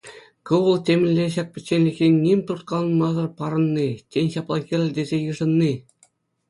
Ку 0.49 0.55
вӑл 0.67 0.77
темӗнле 0.87 1.25
ҫак 1.35 1.47
пӗчченлӗхе 1.57 2.07
ним 2.23 2.39
турткаланмасӑр 2.47 3.27
парӑнни, 3.43 3.87
тен 4.17 4.25
ҫапла 4.39 4.57
кирлӗ 4.67 4.89
тесе 4.99 5.17
йышӑнни. 5.29 5.73